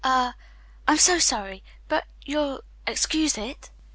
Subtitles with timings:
[0.03, 0.33] Er
[0.87, 1.63] I'm so sorry!
[1.87, 3.69] But you'll excuse it?"